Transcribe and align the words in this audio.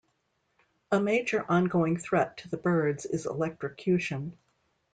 A 0.91 0.99
major 0.99 1.45
ongoing 1.47 1.95
threat 1.95 2.37
to 2.37 2.49
the 2.49 2.57
birds 2.57 3.05
is 3.05 3.27
electrocution. 3.27 4.35